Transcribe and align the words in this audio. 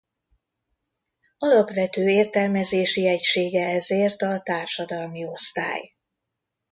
Alapvető 1.37 2.07
értelmezési 2.09 3.07
egysége 3.07 3.65
ezért 3.67 4.21
a 4.21 4.39
társadalmi 4.41 5.25
osztály. 5.25 5.93